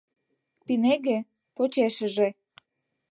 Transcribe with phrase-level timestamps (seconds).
[0.65, 1.17] Пинеге—
[1.55, 2.27] почешыже.